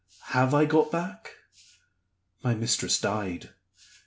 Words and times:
Have 0.29 0.55
I 0.55 0.65
got 0.65 0.89
back?' 0.89 1.35
My 2.41 2.55
mistress 2.55 2.99
died. 2.99 3.51